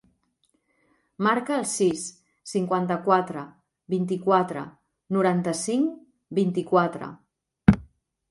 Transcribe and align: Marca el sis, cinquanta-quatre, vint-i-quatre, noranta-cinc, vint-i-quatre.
Marca 1.25 1.57
el 1.63 1.65
sis, 1.71 2.05
cinquanta-quatre, 2.51 3.43
vint-i-quatre, 3.95 4.63
noranta-cinc, 5.17 5.91
vint-i-quatre. 6.39 7.11